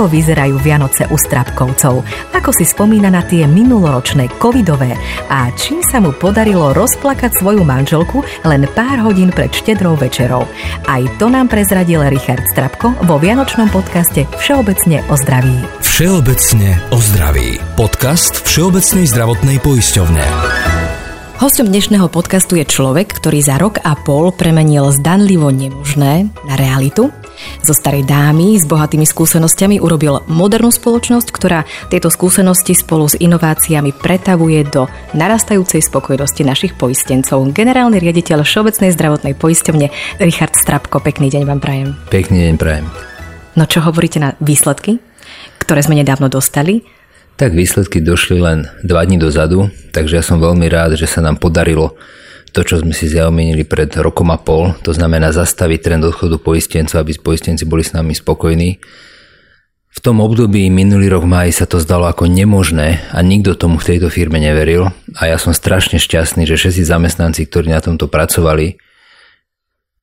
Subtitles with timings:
[0.00, 2.00] ako vyzerajú Vianoce u Strapkovcov,
[2.32, 4.96] ako si spomína na tie minuloročné covidové
[5.28, 10.48] a či sa mu podarilo rozplakať svoju manželku len pár hodín pred štedrou večerou.
[10.88, 15.68] Aj to nám prezradil Richard Strapko vo Vianočnom podcaste Všeobecne o zdraví.
[15.84, 17.60] Všeobecne o zdraví.
[17.76, 20.24] Podcast Všeobecnej zdravotnej poisťovne.
[21.44, 27.12] Hostom dnešného podcastu je človek, ktorý za rok a pol premenil zdanlivo nemožné na realitu.
[27.60, 33.92] Zo starej dámy s bohatými skúsenostiami urobil modernú spoločnosť, ktorá tieto skúsenosti spolu s inováciami
[33.96, 37.44] pretavuje do narastajúcej spokojnosti našich poistencov.
[37.52, 39.86] Generálny riaditeľ Všeobecnej zdravotnej poisťovne
[40.22, 41.88] Richard Strapko, pekný deň vám prajem.
[42.08, 42.86] Pekný deň prajem.
[43.58, 45.02] No čo hovoríte na výsledky,
[45.58, 46.86] ktoré sme nedávno dostali?
[47.40, 51.40] Tak výsledky došli len dva dní dozadu, takže ja som veľmi rád, že sa nám
[51.40, 51.96] podarilo
[52.50, 57.00] to, čo sme si zaumienili pred rokom a pol, to znamená zastaviť trend odchodu poistencov,
[57.00, 58.82] aby poistenci boli s nami spokojní.
[59.90, 63.94] V tom období minulý rok máji sa to zdalo ako nemožné a nikto tomu v
[63.94, 68.78] tejto firme neveril a ja som strašne šťastný, že všetci zamestnanci, ktorí na tomto pracovali,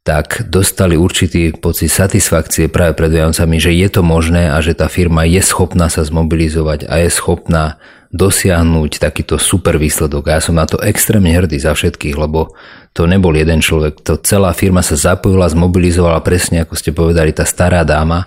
[0.07, 4.87] tak dostali určitý pocit satisfakcie práve pred Vianocami, že je to možné a že tá
[4.87, 7.75] firma je schopná sa zmobilizovať a je schopná
[8.11, 10.31] dosiahnuť takýto super výsledok.
[10.31, 12.55] A ja som na to extrémne hrdý za všetkých, lebo
[12.95, 14.01] to nebol jeden človek.
[14.07, 18.25] To celá firma sa zapojila, zmobilizovala presne, ako ste povedali, tá stará dáma.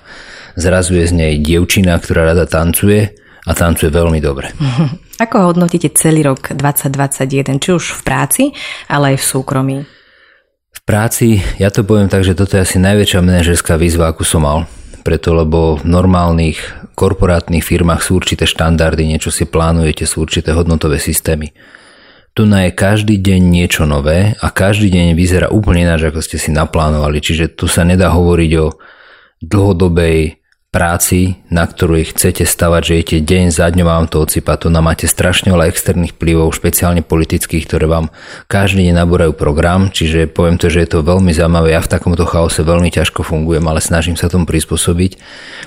[0.55, 3.14] Zrazuje z nej dievčina, ktorá rada tancuje
[3.47, 4.53] a tancuje veľmi dobre.
[5.25, 8.42] Ako hodnotíte celý rok 2021, či už v práci,
[8.89, 9.77] ale aj v súkromí?
[10.72, 14.48] V práci, ja to poviem tak, že toto je asi najväčšia manažerská výzva, akú som
[14.48, 14.65] mal.
[15.05, 21.01] Preto, lebo v normálnych korporátnych firmách sú určité štandardy, niečo si plánujete, sú určité hodnotové
[21.01, 21.56] systémy.
[22.37, 26.37] Tu na je každý deň niečo nové a každý deň vyzerá úplne ináč, ako ste
[26.37, 27.25] si naplánovali.
[27.25, 28.77] Čiže tu sa nedá hovoriť o
[29.41, 30.40] dlhodobej
[30.71, 34.55] práci, na ktorej chcete stavať, že idete deň za dňom vám to odsýpa.
[34.55, 38.15] Tu nám máte strašne veľa externých vplyvov, špeciálne politických, ktoré vám
[38.47, 41.75] každý deň nabúrajú program, čiže poviem to, že je to veľmi zaujímavé.
[41.75, 45.19] Ja v takomto chaose veľmi ťažko fungujem, ale snažím sa tomu prispôsobiť,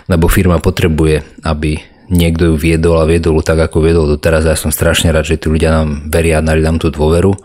[0.07, 4.47] lebo firma potrebuje, aby niekto ju viedol a viedol tak, ako viedol doteraz.
[4.47, 7.35] Ja som strašne rád, že tí ľudia nám veria dali nám tú dôveru.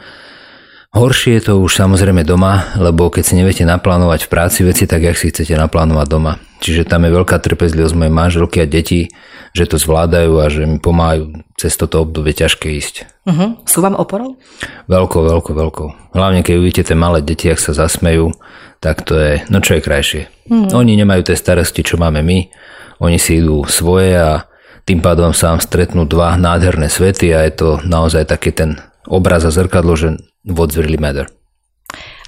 [0.98, 5.06] Horšie je to už samozrejme doma, lebo keď si neviete naplánovať v práci veci, tak
[5.06, 6.42] jak si chcete naplánovať doma.
[6.58, 9.06] Čiže tam je veľká trpezlivosť mojej manželky a detí,
[9.54, 13.06] že to zvládajú a že mi pomáhajú cez toto obdobie ťažké ísť.
[13.30, 13.54] Uh-huh.
[13.62, 14.42] Sú vám oporou?
[14.90, 16.18] Veľkou, veľkou, veľkou.
[16.18, 18.34] Hlavne keď uvidíte tie malé deti, ak sa zasmejú,
[18.82, 20.22] tak to je, no čo je krajšie.
[20.50, 20.82] Uh-huh.
[20.82, 22.50] Oni nemajú tie starosti, čo máme my,
[22.98, 24.50] oni si idú svoje a
[24.82, 29.46] tým pádom sa vám stretnú dva nádherné svety a je to naozaj taký ten obraz
[29.46, 30.18] a zrkadlo, že
[30.52, 31.28] what's really matter.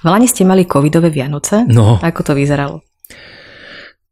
[0.00, 1.68] V Lani ste mali covidové Vianoce?
[1.68, 2.00] No.
[2.00, 2.80] Ako to vyzeralo?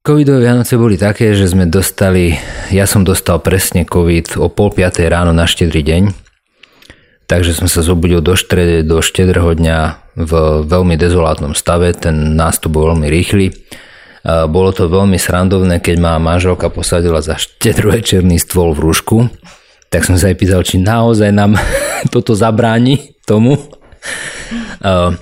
[0.05, 2.37] Covidové Vianoce boli také, že sme dostali,
[2.73, 6.03] ja som dostal presne COVID o pol piatej ráno na štedrý deň,
[7.29, 9.79] takže som sa zobudil do, štrede, do štedrého dňa
[10.17, 10.33] v
[10.65, 13.53] veľmi dezolátnom stave, ten nástup bol veľmi rýchly.
[14.25, 19.17] Bolo to veľmi srandovné, keď ma manželka posadila za štedrovečerný stôl v rúšku,
[19.89, 21.57] tak som sa aj pýtal, či naozaj nám
[22.15, 23.57] toto zabráni tomu.
[24.81, 25.15] Uh,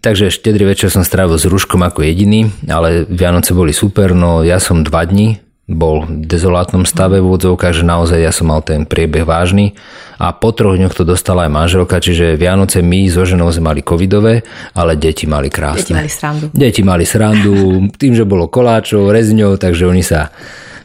[0.00, 4.58] takže štedrý večer som strávil s rúškom ako jediný, ale Vianoce boli super, no ja
[4.62, 8.88] som dva dní bol v dezolátnom stave v úvodzovkách, že naozaj ja som mal ten
[8.88, 9.76] priebeh vážny
[10.16, 13.80] a po troch dňoch to dostala aj manželka, čiže Vianoce my so ženou sme mali
[13.84, 14.40] covidové,
[14.72, 15.84] ale deti mali krásne.
[15.84, 16.46] Deti mali srandu.
[16.56, 17.54] Deti mali srandu,
[18.00, 20.32] tým, že bolo koláčov, rezňov, takže oni sa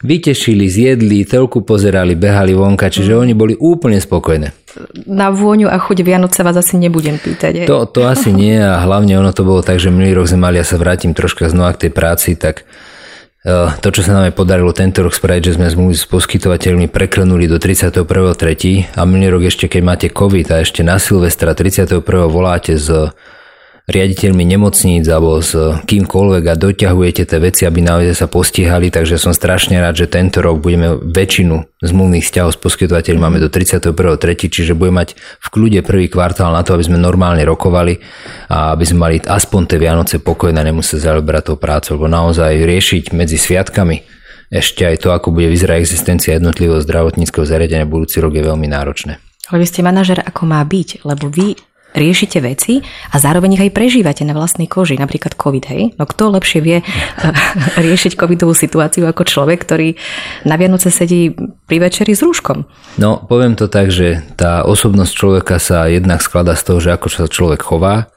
[0.04, 3.20] vytešili, zjedli, telku pozerali, behali vonka, čiže mm.
[3.24, 4.63] oni boli úplne spokojné.
[5.06, 7.66] Na vôňu a chuť Vianoce vás asi nebudem pýtať.
[7.70, 10.58] To, to asi nie a hlavne ono to bolo tak, že minulý rok sme mali,
[10.58, 12.66] ja sa vrátim troška znova k tej práci, tak
[13.46, 16.90] e, to, čo sa nám je podarilo tento rok spraviť, že sme zmluvy s poskytovateľmi
[16.90, 18.98] preklenuli do 31.3.
[18.98, 22.02] a minulý rok ešte, keď máte COVID a ešte na Silvestra 31.
[22.26, 23.14] voláte z
[23.84, 25.52] riaditeľmi nemocníc alebo s
[25.84, 30.40] kýmkoľvek a doťahujete tie veci, aby naozaj sa postihali, takže som strašne rád, že tento
[30.40, 33.92] rok budeme väčšinu zmluvných vzťahov s poskytovateľmi máme do 31.3.,
[34.48, 38.00] čiže budeme mať v kľude prvý kvartál na to, aby sme normálne rokovali
[38.48, 43.12] a aby sme mali aspoň tie Vianoce pokojné, nemuseli zaoberať tou prácou, lebo naozaj riešiť
[43.12, 44.14] medzi sviatkami
[44.54, 49.18] ešte aj to, ako bude vyzerať existencia jednotlivého zdravotníckého zariadenia budúci rok je veľmi náročné.
[49.50, 51.58] Ale vy ste manažer, ako má byť, lebo vy
[51.94, 52.82] riešite veci
[53.14, 55.82] a zároveň ich aj prežívate na vlastnej koži, napríklad COVID, hej?
[55.94, 56.78] No kto lepšie vie
[57.86, 59.94] riešiť covidovú situáciu ako človek, ktorý
[60.42, 61.32] na Vianoce sedí
[61.70, 62.66] pri večeri s rúškom?
[62.98, 67.06] No, poviem to tak, že tá osobnosť človeka sa jednak skladá z toho, že ako
[67.08, 68.10] sa človek chová,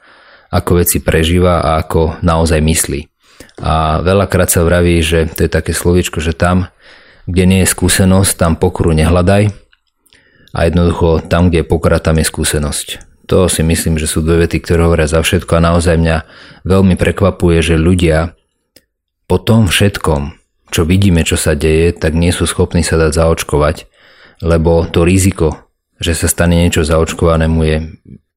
[0.50, 3.06] ako veci prežíva a ako naozaj myslí.
[3.62, 6.70] A veľakrát sa vraví, že to je také slovičko, že tam,
[7.30, 9.50] kde nie je skúsenosť, tam pokoru nehľadaj
[10.54, 13.07] a jednoducho tam, kde je pokora, tam je skúsenosť.
[13.28, 16.18] To si myslím, že sú dve vety, ktoré hovoria za všetko a naozaj mňa
[16.64, 18.36] veľmi prekvapuje, že ľudia
[19.28, 20.40] po tom všetkom,
[20.72, 23.92] čo vidíme, čo sa deje, tak nie sú schopní sa dať zaočkovať,
[24.48, 25.68] lebo to riziko,
[26.00, 27.78] že sa stane niečo zaočkovanému je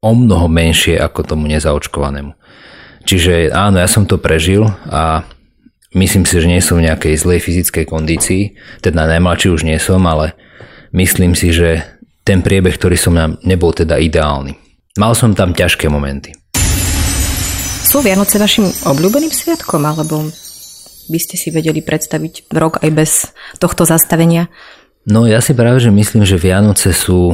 [0.03, 2.35] o mnoho menšie ako tomu nezaočkovanému.
[3.07, 5.23] Čiže áno, ja som to prežil a
[5.95, 8.43] myslím si, že nie som v nejakej zlej fyzickej kondícii,
[8.83, 10.35] teda najmladší už nie som, ale
[10.91, 11.87] myslím si, že
[12.27, 14.70] ten priebeh, ktorý som nám nebol teda ideálny.
[15.01, 16.37] Mal som tam ťažké momenty.
[17.89, 20.29] Sú Vianoce vašim obľúbeným sviatkom, alebo
[21.09, 23.11] by ste si vedeli predstaviť rok aj bez
[23.57, 24.53] tohto zastavenia?
[25.09, 27.33] No ja si práve, že myslím, že Vianoce sú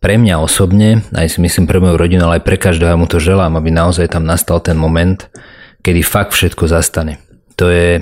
[0.00, 3.20] pre mňa osobne, aj si myslím pre moju rodinu, ale aj pre každého mu to
[3.20, 5.28] želám, aby naozaj tam nastal ten moment,
[5.84, 7.20] kedy fakt všetko zastane.
[7.60, 8.00] To je,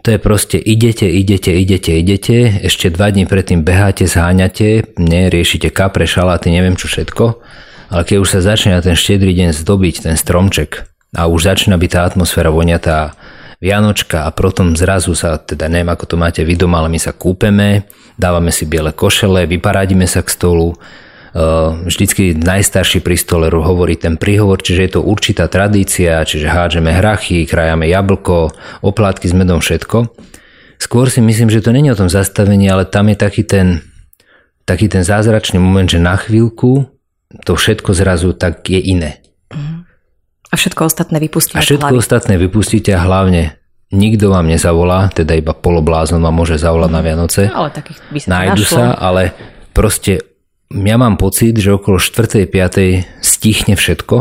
[0.00, 6.08] to je proste idete, idete, idete, idete, ešte dva dní predtým beháte, zháňate, neriešite kapre,
[6.08, 7.24] šaláty, neviem čo všetko,
[7.92, 11.76] ale keď už sa začne na ten štedrý deň zdobiť ten stromček a už začína
[11.76, 13.12] byť tá atmosféra voňatá
[13.60, 17.12] Vianočka a potom zrazu sa, teda neviem ako to máte vy doma, ale my sa
[17.12, 17.84] kúpeme,
[18.16, 20.80] dávame si biele košele, vyparádime sa k stolu,
[21.86, 27.46] vždycky najstarší pri stole hovorí ten príhovor, čiže je to určitá tradícia, čiže hádžeme hrachy,
[27.46, 28.50] krajame jablko,
[28.82, 30.10] oplátky s medom, všetko.
[30.80, 33.84] Skôr si myslím, že to není o tom zastavení, ale tam je taký ten,
[34.64, 36.88] taký ten zázračný moment, že na chvíľku
[37.46, 39.22] to všetko zrazu tak je iné.
[40.50, 41.60] A všetko ostatné vypustíte.
[41.60, 42.02] A všetko hlavy.
[42.02, 43.54] ostatné vypustíte a hlavne
[43.94, 47.46] nikto vám nezavolá, teda iba poloblázon vám môže zavolať na Vianoce.
[47.46, 48.74] No, ale takých by sa Nájdu našlo.
[48.74, 49.22] sa, ale
[49.70, 50.29] proste
[50.70, 52.46] ja mám pocit, že okolo 4.
[52.46, 53.22] 5.
[53.22, 54.16] stichne všetko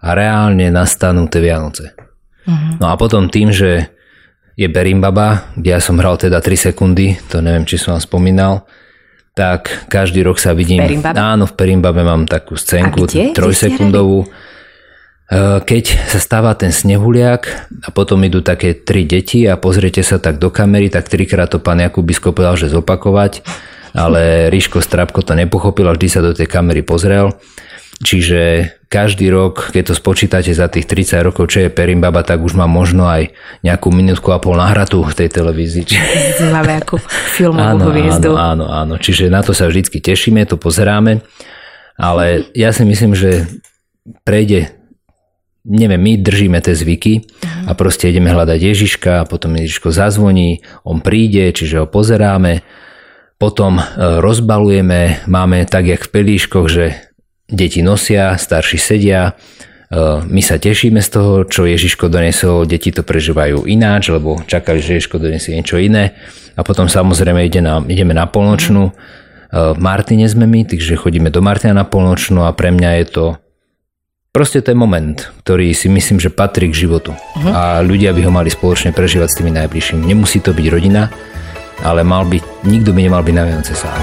[0.00, 1.92] a reálne nastanú tie Vianoce.
[2.48, 2.80] Mm-hmm.
[2.80, 3.92] No a potom tým, že
[4.56, 8.64] je Berimbaba, kde ja som hral teda 3 sekundy, to neviem, či som vám spomínal,
[9.36, 10.80] tak každý rok sa vidím.
[10.80, 11.20] Perimbabe?
[11.20, 13.04] Áno, v Perimbabe mám takú scénku,
[13.36, 14.24] trojsekundovú.
[15.26, 20.22] Eh, keď sa stáva ten snehuliak a potom idú také tri deti a pozriete sa
[20.22, 23.42] tak do kamery, tak trikrát to pán Jakubisko povedal, že zopakovať,
[23.96, 27.32] ale Ríško Strapko to nepochopil a vždy sa do tej kamery pozrel.
[27.96, 32.52] Čiže každý rok, keď to spočítate za tých 30 rokov, čo je Perimbaba, tak už
[32.52, 33.32] má možno aj
[33.64, 35.96] nejakú minútku a pol nahratú v tej televízii.
[36.52, 38.36] Máme ako filmovú áno, hviezdu.
[38.36, 38.94] áno, áno, áno.
[39.00, 41.24] Čiže na to sa vždycky tešíme, to pozeráme.
[41.96, 43.48] Ale ja si myslím, že
[44.28, 44.76] prejde
[45.66, 47.26] neviem, my držíme tie zvyky
[47.66, 52.62] a proste ideme hľadať Ježiška a potom Ježiško zazvoní, on príde, čiže ho pozeráme,
[53.36, 53.84] potom e,
[54.20, 56.84] rozbalujeme, máme tak, jak v pelíškoch, že
[57.48, 63.04] deti nosia, starší sedia, e, my sa tešíme z toho, čo Ježiško donesol, deti to
[63.04, 66.16] prežívajú ináč, lebo čakali, že Ježiško donesie niečo iné
[66.56, 68.96] a potom samozrejme ide na, ideme na polnočnú.
[69.46, 73.26] V Martine sme my, takže chodíme do Martina na polnočnú a pre mňa je to
[74.36, 77.16] Proste je moment, ktorý si myslím, že patrí k životu.
[77.16, 77.56] Uh-huh.
[77.56, 80.04] A ľudia by ho mali spoločne prežívať s tými najbližšími.
[80.04, 81.08] Nemusí to byť rodina,
[81.84, 83.96] ale mal by, nikto by nemal byť na Vianoce sám.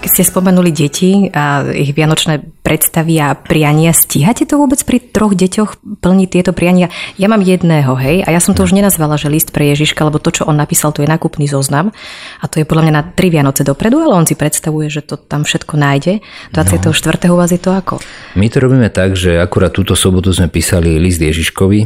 [0.00, 5.36] Keď ste spomenuli deti a ich vianočné predstavy a priania, stíhate to vôbec pri troch
[5.36, 6.88] deťoch plniť tieto priania?
[7.20, 10.16] Ja mám jedného, hej, a ja som to už nenazvala, že list pre Ježiška, lebo
[10.16, 11.92] to, čo on napísal, to je nákupný zoznam
[12.40, 15.20] a to je podľa mňa na tri Vianoce dopredu, ale on si predstavuje, že to
[15.20, 16.24] tam všetko nájde.
[16.56, 16.88] 24.
[17.28, 17.34] No.
[17.34, 18.00] u vás je to ako?
[18.40, 21.84] My to robíme tak, že akurát túto sobotu sme písali list Ježiškovi,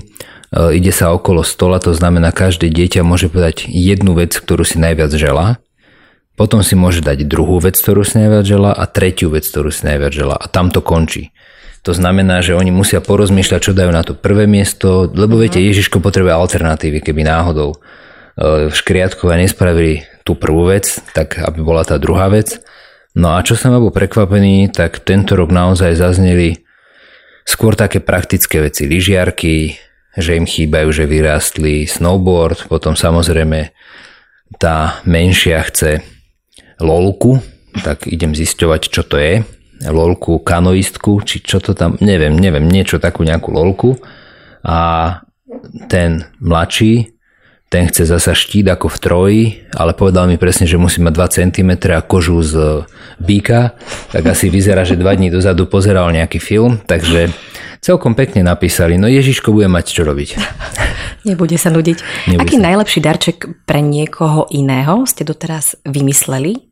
[0.52, 5.14] ide sa okolo stola, to znamená, každé dieťa môže povedať jednu vec, ktorú si najviac
[5.14, 5.62] želá
[6.34, 9.86] potom si môže dať druhú vec, ktorú si najviac žela a tretiu vec, ktorú si
[9.86, 11.30] najviac žela a tam to končí.
[11.86, 15.66] To znamená, že oni musia porozmýšľať, čo dajú na to prvé miesto, lebo viete, mhm.
[15.70, 17.76] Ježiško potrebuje alternatívy, keby náhodou e,
[18.74, 22.58] škriatkové nespravili tú prvú vec, tak aby bola tá druhá vec.
[23.14, 26.66] No a čo som bol prekvapený, tak tento rok naozaj zazneli
[27.46, 29.78] skôr také praktické veci, lyžiarky,
[30.14, 33.74] že im chýbajú, že vyrástli snowboard, potom samozrejme
[34.58, 36.02] tá menšia chce
[36.78, 37.42] lolku,
[37.82, 39.42] tak idem zisťovať, čo to je.
[39.90, 43.98] Lolku, kanoistku, či čo to tam, neviem, neviem, niečo takú nejakú lolku.
[44.62, 45.20] A
[45.90, 47.13] ten mladší,
[47.68, 49.42] ten chce zasa štít ako v troji,
[49.74, 52.86] ale povedal mi presne, že musí mať 2 cm a kožu z
[53.18, 53.74] býka,
[54.14, 57.34] tak asi vyzerá, že dva dní dozadu pozeral nejaký film, takže
[57.82, 60.28] celkom pekne napísali, no Ježiško bude mať čo robiť.
[61.28, 61.98] Nebude sa nudiť.
[62.30, 62.64] Nebude Aký sa.
[62.68, 66.70] najlepší darček pre niekoho iného ste doteraz vymysleli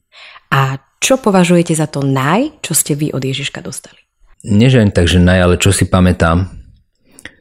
[0.53, 3.99] a čo považujete za to naj, čo ste vy od Ježiška dostali?
[4.43, 6.51] Ani tak, že naj, ale čo si pamätám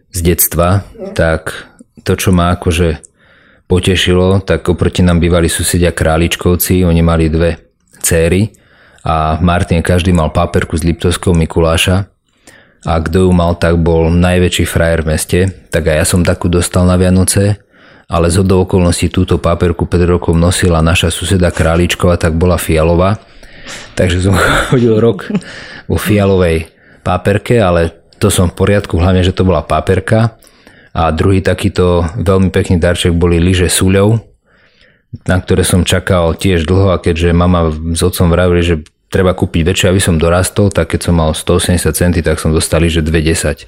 [0.09, 3.10] z detstva, tak to, čo ma akože
[3.71, 7.55] potešilo, tak oproti nám bývali susedia Králičkovci, oni mali dve
[8.03, 8.51] céry
[9.07, 12.11] a v Martine každý mal paperku z Liptovského Mikuláša
[12.83, 15.39] a kto ju mal, tak bol najväčší frajer v meste,
[15.71, 17.63] tak aj ja som takú dostal na Vianoce,
[18.11, 23.23] ale z do okolností túto paperku 5 rokov nosila naša suseda Králičková, tak bola fialová,
[23.95, 24.35] takže som
[24.67, 25.31] chodil rok
[25.87, 26.67] vo fialovej
[27.07, 30.40] paperke, ale to som v poriadku, hlavne, že to bola paperka.
[30.91, 34.19] A druhý takýto veľmi pekný darček boli lyže súľov,
[35.27, 38.75] na ktoré som čakal tiež dlho a keďže mama s otcom vravili, že
[39.11, 42.83] treba kúpiť väčšie, aby som dorastol, tak keď som mal 180 cm, tak som dostal
[42.87, 43.67] že 210.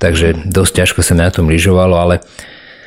[0.00, 2.24] Takže dosť ťažko sa na tom lyžovalo, ale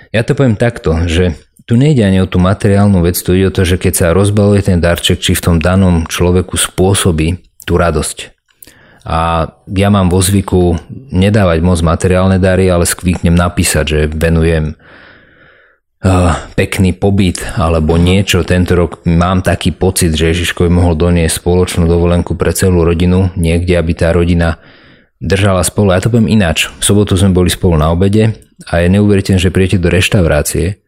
[0.10, 1.38] ja to poviem takto, že
[1.70, 4.66] tu nejde ani o tú materiálnu vec, tu ide o to, že keď sa rozbaluje
[4.66, 8.41] ten darček, či v tom danom človeku spôsobí tú radosť.
[9.02, 10.78] A ja mám vo zvyku
[11.10, 14.78] nedávať moc materiálne dary, ale skvíknem napísať, že venujem
[16.06, 18.46] uh, pekný pobyt alebo niečo.
[18.46, 23.34] Tento rok mám taký pocit, že Ježiško by mohol doniesť spoločnú dovolenku pre celú rodinu,
[23.34, 24.62] niekde, aby tá rodina
[25.18, 25.98] držala spolu.
[25.98, 26.70] Ja to poviem ináč.
[26.82, 28.38] V sobotu sme boli spolu na obede
[28.70, 30.82] a je neuveriteľné, že prijete do reštaurácie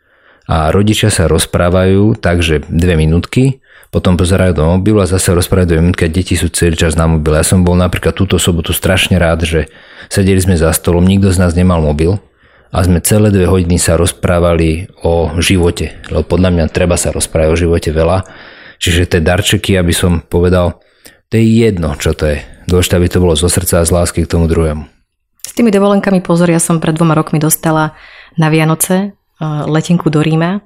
[0.46, 3.63] a rodičia sa rozprávajú takže dve minútky
[3.94, 7.38] potom pozerajú do mobilu a zase rozprávajú do minútky deti sú celý čas na mobile.
[7.38, 9.70] Ja som bol napríklad túto sobotu strašne rád, že
[10.10, 12.18] sedeli sme za stolom, nikto z nás nemal mobil
[12.74, 17.54] a sme celé dve hodiny sa rozprávali o živote, lebo podľa mňa treba sa rozprávať
[17.54, 18.26] o živote veľa.
[18.82, 20.82] Čiže tie darčeky, aby som povedal,
[21.30, 22.42] to je jedno, čo to je.
[22.66, 24.90] Dôležité, aby to bolo zo srdca a z lásky k tomu druhému.
[25.46, 27.94] S tými dovolenkami pozor, ja som pred dvoma rokmi dostala
[28.42, 30.66] na Vianoce eh, letenku do Ríma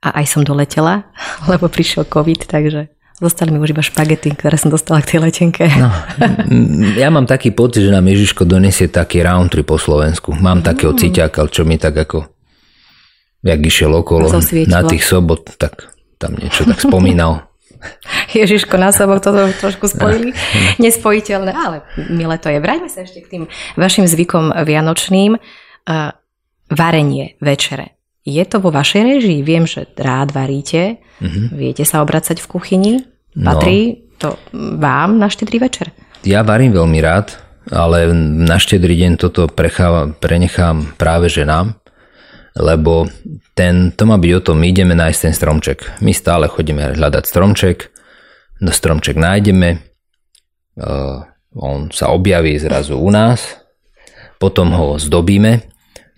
[0.00, 1.08] a aj som doletela,
[1.50, 2.88] lebo prišiel COVID, takže
[3.20, 5.68] zostali mi už iba špagety, ktoré som dostala k tej letenke.
[5.76, 5.92] No,
[7.02, 10.32] ja mám taký pocit, že nám Ježiško donesie taký round trip po Slovensku.
[10.32, 10.66] Mám mm.
[10.66, 12.40] takého ciťaka, čo mi tak ako
[13.40, 14.28] jak išiel okolo
[14.68, 17.48] na tých sobot, tak tam niečo tak spomínal.
[18.36, 20.36] Ježiško na sobok, toto trošku spojili.
[20.76, 21.80] Nespojiteľné, ale
[22.12, 22.60] milé to je.
[22.60, 23.42] Vráťme sa ešte k tým
[23.80, 25.40] vašim zvykom vianočným.
[25.88, 26.12] Uh,
[26.68, 27.99] varenie, večere.
[28.30, 29.40] Je to vo vašej režii?
[29.42, 31.46] Viem, že rád varíte, mm-hmm.
[31.50, 32.94] viete sa obracať v kuchyni.
[33.34, 33.54] No.
[33.54, 33.98] Patrí no.
[34.22, 35.90] to vám na štedrý večer?
[36.22, 37.34] Ja varím veľmi rád,
[37.74, 41.74] ale na štedrý deň toto prechávam, prenechám práve ženám,
[42.54, 43.08] lebo
[43.58, 45.78] ten, to má byť o tom, my ideme nájsť ten stromček.
[46.04, 47.90] My stále chodíme hľadať stromček,
[48.60, 49.80] no stromček nájdeme,
[50.78, 51.24] uh,
[51.56, 53.58] on sa objaví zrazu u nás,
[54.38, 55.69] potom ho zdobíme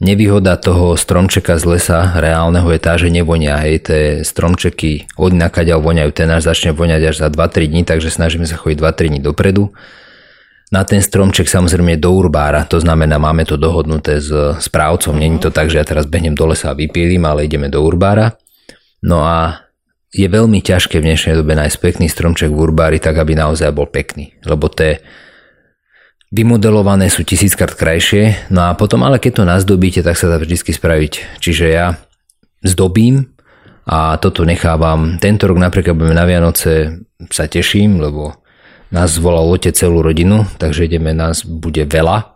[0.03, 3.55] Nevýhoda toho stromčeka z lesa reálneho je tá, že nevonia.
[3.63, 8.11] Hej, tie stromčeky od nakaďal voňajú, ten náš začne voňať až za 2-3 dní, takže
[8.11, 9.71] snažíme sa chodiť 2-3 dní dopredu.
[10.75, 15.15] Na ten stromček samozrejme do urbára, to znamená, máme to dohodnuté s správcom.
[15.15, 18.35] Není to tak, že ja teraz behnem do lesa a vypílim, ale ideme do urbára.
[19.07, 19.63] No a
[20.11, 23.87] je veľmi ťažké v dnešnej dobe nájsť pekný stromček v urbári, tak aby naozaj bol
[23.87, 24.35] pekný.
[24.43, 24.99] Lebo tie
[26.33, 30.57] vymodelované sú tisíckrát krajšie, no a potom ale keď to nazdobíte, tak sa dá vždy
[30.57, 31.39] spraviť.
[31.39, 32.01] Čiže ja
[32.65, 33.37] zdobím
[33.85, 35.21] a toto nechávam.
[35.21, 38.41] Tento rok napríklad budeme na Vianoce sa teším, lebo
[38.89, 42.33] nás zvolal otec celú rodinu, takže ideme, nás bude veľa,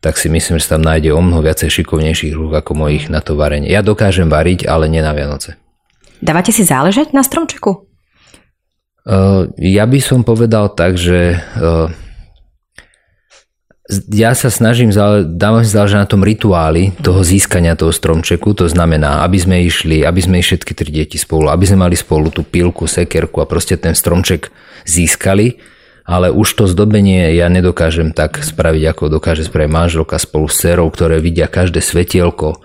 [0.00, 3.36] tak si myslím, že tam nájde o mnoho viacej šikovnejších rúk ako mojich na to
[3.36, 3.68] varenie.
[3.68, 5.60] Ja dokážem variť, ale nie na Vianoce.
[6.20, 7.88] Dávate si záležať na stromčeku?
[9.00, 11.88] Uh, ja by som povedal tak, že uh,
[13.90, 14.94] ja sa snažím,
[15.26, 20.06] dávam si záležať na tom rituáli toho získania toho stromčeku, to znamená, aby sme išli,
[20.06, 23.74] aby sme všetky tri deti spolu, aby sme mali spolu tú pilku, sekerku a proste
[23.74, 24.54] ten stromček
[24.86, 25.58] získali,
[26.06, 30.86] ale už to zdobenie ja nedokážem tak spraviť, ako dokáže spraviť manželka spolu s cerou,
[30.90, 32.62] ktoré vidia každé svetielko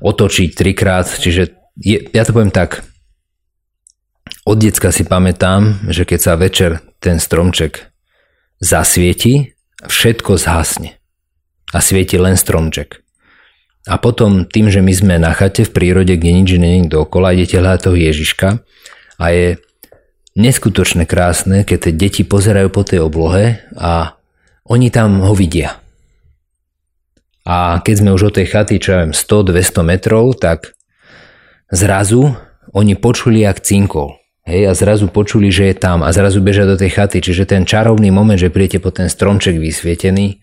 [0.00, 2.84] otočiť trikrát, čiže je, ja to poviem tak,
[4.46, 7.92] od decka si pamätám, že keď sa večer ten stromček
[8.62, 10.96] zasvieti, všetko zhasne
[11.74, 13.04] a svieti len stromček.
[13.86, 17.62] A potom tým, že my sme na chate v prírode, kde nič není dookola, idete
[17.62, 18.48] hľadať toho Ježiška
[19.20, 19.46] a je
[20.34, 24.18] neskutočne krásne, keď tie deti pozerajú po tej oblohe a
[24.66, 25.78] oni tam ho vidia.
[27.46, 30.74] A keď sme už od tej chaty, čo ja viem, 100-200 metrov, tak
[31.70, 32.34] zrazu
[32.74, 34.18] oni počuli, jak cinkol.
[34.46, 37.18] Hej, a zrazu počuli, že je tam a zrazu bežia do tej chaty.
[37.18, 40.38] Čiže ten čarovný moment, že príjete po ten stromček vysvietený,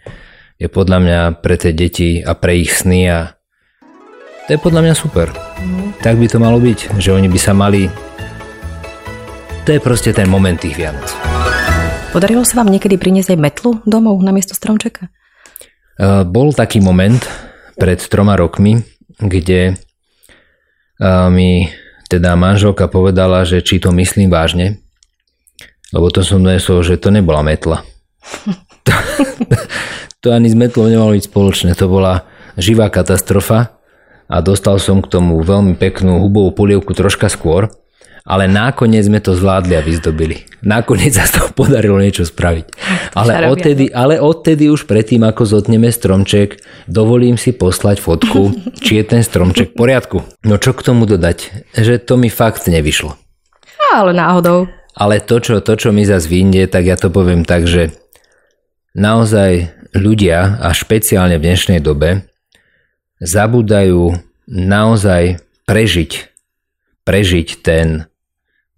[0.59, 3.19] je podľa mňa pre tie deti a pre ich sny a
[4.43, 5.31] to je podľa mňa super.
[5.31, 5.95] Mm.
[6.03, 7.87] Tak by to malo byť, že oni by sa mali...
[9.63, 11.07] To je proste ten moment tých Vianoc.
[12.11, 15.07] Podarilo sa vám niekedy priniesť aj metlu domov na miesto stromčeka?
[15.95, 17.23] Uh, bol taký moment
[17.79, 18.83] pred troma rokmi,
[19.15, 19.79] kde
[20.99, 21.71] a mi
[22.13, 24.77] teda manželka povedala, že či to myslím vážne,
[25.89, 27.81] lebo to som donesol, že to nebola metla.
[28.85, 28.93] to,
[30.21, 33.73] to ani s metlou nemalo byť spoločné, to bola živá katastrofa
[34.29, 37.73] a dostal som k tomu veľmi peknú hubovú polievku troška skôr
[38.23, 40.47] ale nakoniec sme to zvládli a vyzdobili.
[40.63, 42.65] Nakoniec sa z toho podarilo niečo spraviť.
[43.19, 49.03] Ale odtedy, ale odtedy už predtým, ako zotneme stromček, dovolím si poslať fotku, či je
[49.03, 50.17] ten stromček v poriadku.
[50.47, 51.67] No čo k tomu dodať?
[51.75, 53.19] Že to mi fakt nevyšlo.
[53.91, 54.71] Ale náhodou.
[54.95, 57.91] Ale to, čo, to, čo mi zase vyjde, tak ja to poviem tak, že
[58.95, 62.23] naozaj ľudia, a špeciálne v dnešnej dobe,
[63.19, 64.15] zabúdajú
[64.47, 66.11] naozaj prežiť,
[67.03, 68.07] prežiť ten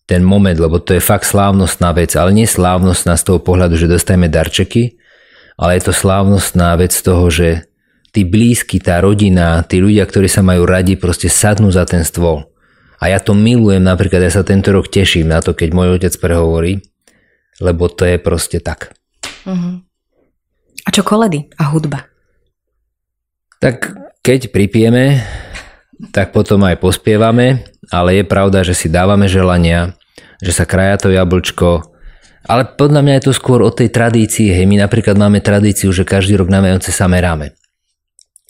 [0.05, 3.89] ten moment, lebo to je fakt slávnostná vec, ale nie slávnostná z toho pohľadu, že
[3.89, 5.01] dostajeme darčeky,
[5.57, 7.65] ale je to slávnostná vec z toho, že
[8.13, 12.47] tí blízky, tá rodina, tí ľudia, ktorí sa majú radi, proste sadnú za ten stôl.
[13.01, 16.13] A ja to milujem, napríklad ja sa tento rok teším na to, keď môj otec
[16.21, 16.79] prehovorí,
[17.59, 18.95] lebo to je proste tak.
[19.43, 19.83] Uh-huh.
[20.85, 22.07] A čo koledy a hudba?
[23.59, 23.91] Tak
[24.23, 25.19] keď pripijeme,
[26.15, 29.97] tak potom aj pospievame, ale je pravda, že si dávame želania,
[30.41, 31.95] že sa kraja to jablčko,
[32.45, 34.53] ale podľa mňa je to skôr o tej tradícii.
[34.53, 37.57] Hej, my napríklad máme tradíciu, že každý rok na Vianoce sa meráme.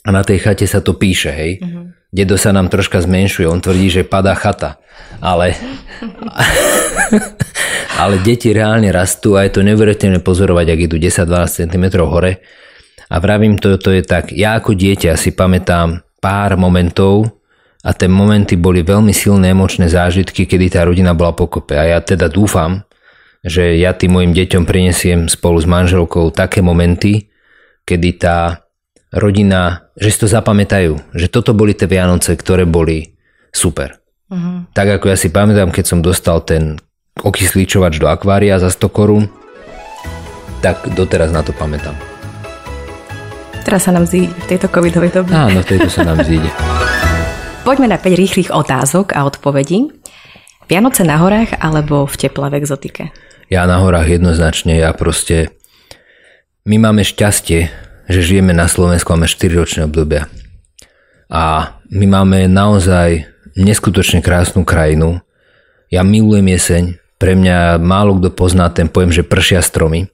[0.04, 1.52] A na tej chate sa to píše, hej.
[1.58, 1.84] Mm-hmm.
[2.12, 4.78] Dedo sa nám troška zmenšuje, on tvrdí, že padá chata.
[5.18, 5.56] Ale,
[8.00, 12.44] ale deti reálne rastú a je to neuveriteľné pozorovať, ak idú 10-12 cm hore.
[13.08, 17.35] A vravím to, to je tak, ja ako dieťa si pamätám pár momentov,
[17.86, 21.78] a tie momenty boli veľmi silné emočné zážitky, kedy tá rodina bola pokope.
[21.78, 22.82] A ja teda dúfam,
[23.46, 27.30] že ja tým mojim deťom prinesiem spolu s manželkou také momenty,
[27.86, 28.66] kedy tá
[29.14, 33.14] rodina, že si to zapamätajú, že toto boli tie Vianoce, ktoré boli
[33.54, 34.02] super.
[34.26, 34.66] Uh-huh.
[34.74, 36.82] Tak ako ja si pamätám, keď som dostal ten
[37.22, 39.30] okysličovač do akvária za 100 korún,
[40.58, 41.94] tak doteraz na to pamätám.
[43.62, 45.30] Teraz sa nám zíde v tejto covidovej dobe.
[45.30, 46.50] Áno, v tejto sa nám zíde.
[47.66, 49.90] Poďme na 5 rýchlych otázok a odpovedí.
[50.70, 53.10] Vianoce na horách alebo v teple v exotike?
[53.50, 55.50] Ja na horách jednoznačne, ja proste...
[56.62, 57.66] My máme šťastie,
[58.06, 60.30] že žijeme na Slovensku, máme 4 ročné obdobia.
[61.26, 63.26] A my máme naozaj
[63.58, 65.18] neskutočne krásnu krajinu.
[65.90, 70.06] Ja milujem jeseň, pre mňa málo kto pozná ten pojem, že pršia stromy.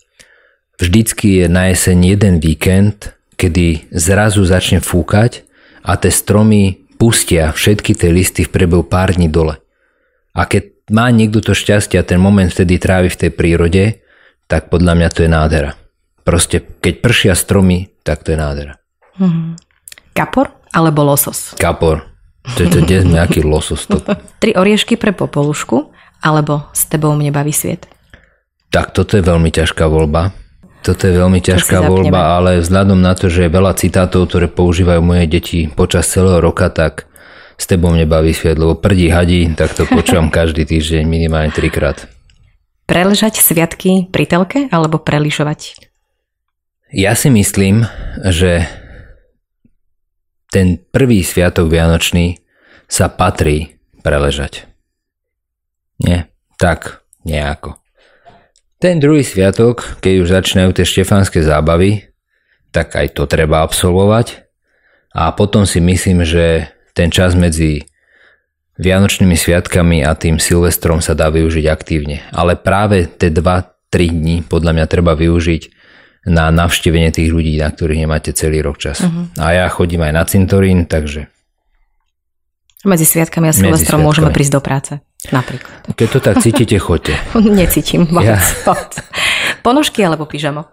[0.81, 5.45] Vždycky je na jeseň jeden víkend, kedy zrazu začne fúkať
[5.85, 9.59] a tie stromy pustia všetky tie listy v priebehu pár dní dole.
[10.39, 14.07] A keď má niekto to šťastie a ten moment vtedy trávi v tej prírode,
[14.47, 15.75] tak podľa mňa to je nádhera.
[16.23, 18.79] Proste, keď pršia stromy, tak to je nádhera.
[19.19, 19.59] Hmm.
[20.15, 21.59] Kapor alebo losos?
[21.59, 22.07] Kapor.
[22.55, 23.83] To je dnes nejaký losos.
[23.91, 23.99] To...
[24.39, 25.91] Tri oriešky pre popolušku
[26.23, 27.91] alebo s tebou mne baví sviet?
[28.71, 30.31] Tak toto je veľmi ťažká voľba.
[30.83, 34.99] Toto je veľmi ťažká voľba, ale vzhľadom na to, že je veľa citátov, ktoré používajú
[34.99, 37.07] moje deti počas celého roka, tak
[37.55, 42.11] s tebou mne baví sviet, lebo prdí hadí, tak to počúvam každý týždeň minimálne trikrát.
[42.91, 45.87] Preležať sviatky pri telke alebo prelišovať?
[46.91, 47.87] Ja si myslím,
[48.27, 48.67] že
[50.53, 52.43] ten prvý sviatok Vianočný
[52.91, 54.69] sa patrí preležať.
[56.03, 56.29] Nie,
[56.61, 57.82] tak nejako.
[58.83, 62.11] Ten druhý sviatok, keď už začínajú tie štefanské zábavy,
[62.75, 64.43] tak aj to treba absolvovať.
[65.15, 67.87] A potom si myslím, že ten čas medzi
[68.83, 72.27] Vianočnými sviatkami a tým Silvestrom sa dá využiť aktívne.
[72.35, 75.63] Ale práve tie 2-3 dní podľa mňa treba využiť
[76.27, 78.99] na navštevenie tých ľudí, na ktorých nemáte celý rok čas.
[78.99, 79.31] Uh-huh.
[79.39, 81.31] A ja chodím aj na cintorín, takže
[82.83, 84.93] medzi sviatkami a Silvestrom môžeme prísť do práce.
[85.31, 85.95] Napríklad.
[85.95, 87.15] Keď to tak cítite, choďte.
[87.63, 88.11] Necítim.
[88.19, 88.43] Ja.
[89.67, 90.67] Ponožky alebo pyžamo?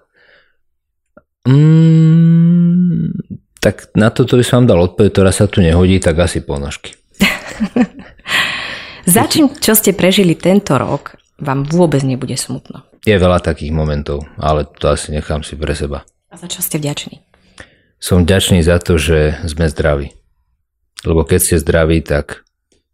[1.46, 3.14] Mm,
[3.62, 6.98] tak na toto by som vám dal odpoveď, ktorá sa tu nehodí, tak asi ponožky.
[9.14, 12.84] za čím, čo ste prežili tento rok, vám vôbec nebude smutno?
[13.06, 16.04] Je veľa takých momentov, ale to asi nechám si pre seba.
[16.30, 17.24] A za čo ste vďační?
[18.00, 20.12] Som vďačný za to, že sme zdraví.
[21.08, 22.44] Lebo keď ste zdraví, tak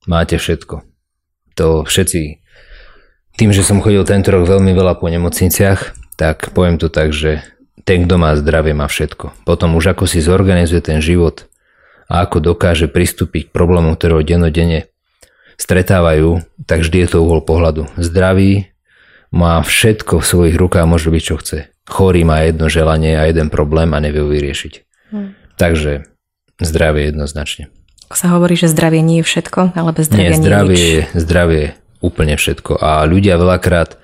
[0.05, 0.94] máte všetko.
[1.55, 2.39] To všetci,
[3.39, 7.43] tým, že som chodil tento rok veľmi veľa po nemocniciach, tak poviem to tak, že
[7.83, 9.45] ten, kto má zdravie, má všetko.
[9.45, 11.47] Potom už ako si zorganizuje ten život
[12.07, 14.89] a ako dokáže pristúpiť k problémom, ktorého dennodenne
[15.55, 17.87] stretávajú, tak vždy je to uhol pohľadu.
[17.95, 18.71] Zdravý
[19.31, 21.57] má všetko v svojich rukách, môže byť čo chce.
[21.85, 24.73] Chorý má jedno želanie a jeden problém a nevie ho vyriešiť.
[25.13, 25.37] Hmm.
[25.55, 26.09] Takže
[26.59, 27.69] zdravie jednoznačne.
[28.13, 31.17] Sa hovorí, že zdravie nie je všetko, ale bez zdravia nie, zdravie, nie je nič.
[31.17, 31.69] zdravie je
[32.05, 32.77] úplne všetko.
[32.77, 33.97] A ľudia veľakrát,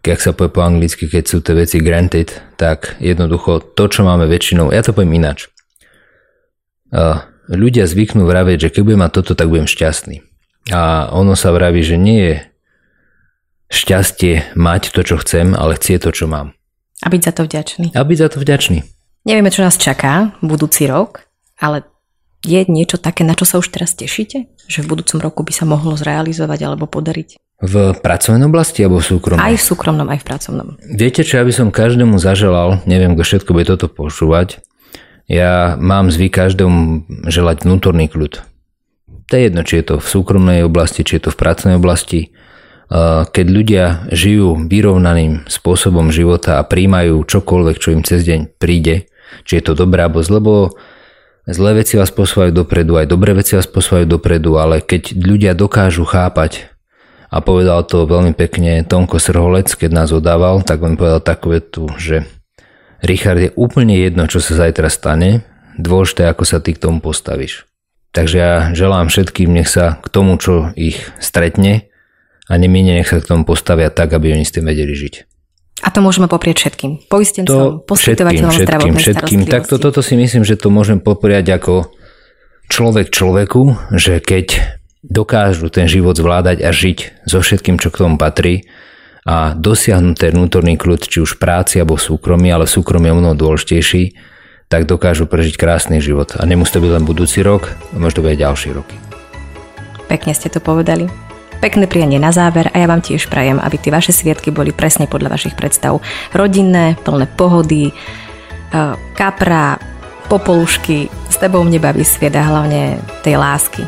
[0.00, 4.24] keď sa povie po anglicky, keď sú tie veci granted, tak jednoducho to, čo máme
[4.24, 5.52] väčšinou, ja to poviem ináč.
[7.44, 10.24] Ľudia zvyknú vravieť, že keď budem mať toto, tak budem šťastný.
[10.72, 12.34] A ono sa vraví, že nie je
[13.68, 16.56] šťastie mať to, čo chcem, ale chcie to, čo mám.
[17.04, 17.92] A byť za to vďačný.
[17.92, 18.80] A byť za to vďačný.
[19.28, 21.28] Nevieme, čo nás čaká budúci rok,
[21.60, 21.84] ale
[22.44, 24.46] je niečo také, na čo sa už teraz tešíte?
[24.68, 27.40] Že v budúcom roku by sa mohlo zrealizovať alebo podariť?
[27.64, 29.40] V pracovnej oblasti alebo v súkromnom?
[29.40, 30.68] Aj v súkromnom, aj v pracovnom.
[30.84, 34.60] Viete, čo ja by som každému zaželal, neviem, kto všetko bude toto počúvať,
[35.24, 38.44] ja mám zvyk každému želať vnútorný kľud.
[39.24, 42.36] To je jedno, či je to v súkromnej oblasti, či je to v pracovnej oblasti.
[43.32, 49.08] Keď ľudia žijú vyrovnaným spôsobom života a príjmajú čokoľvek, čo im cez deň príde,
[49.48, 50.76] či je to dobré alebo zle, lebo
[51.48, 56.08] zlé veci vás posúvajú dopredu, aj dobré veci vás posúvajú dopredu, ale keď ľudia dokážu
[56.08, 56.72] chápať
[57.28, 61.90] a povedal to veľmi pekne Tomko Srholec, keď nás odával, tak on povedal takú vetu,
[62.00, 62.24] že
[63.04, 65.44] Richard je úplne jedno, čo sa zajtra stane,
[65.76, 67.68] dôležité, ako sa ty k tomu postavíš.
[68.14, 71.90] Takže ja želám všetkým, nech sa k tomu, čo ich stretne
[72.46, 75.33] a nemine nech sa k tomu postavia tak, aby oni s tým vedeli žiť.
[75.82, 77.10] A to môžeme poprieť všetkým.
[77.10, 79.40] Poistencom, poskytovateľom zdravotnej všetkým.
[79.50, 81.90] Tak to, toto si myslím, že to môžem popriať ako
[82.70, 88.16] človek človeku, že keď dokážu ten život zvládať a žiť so všetkým, čo k tomu
[88.16, 88.64] patrí
[89.24, 93.08] a dosiahnuť ten vnútorný kľud, či už v práci alebo v súkromí, ale v súkromí
[93.10, 94.16] je mnoho dôležitejší,
[94.68, 96.36] tak dokážu prežiť krásny život.
[96.40, 98.96] A nemusí to byť len budúci rok, možno to bude ďalší roky.
[100.08, 101.33] Pekne ste to povedali.
[101.64, 105.08] Pekné prianie na záver a ja vám tiež prajem, aby tie vaše sviatky boli presne
[105.08, 105.96] podľa vašich predstav.
[106.36, 107.92] Rodinné, plné pohody, e,
[109.16, 109.80] kapra,
[110.28, 113.80] popolušky, s tebou mne baví sviet a hlavne tej lásky.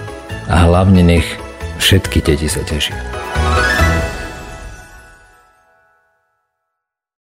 [0.48, 1.28] A hlavne nech
[1.76, 2.96] všetky deti sa tešia.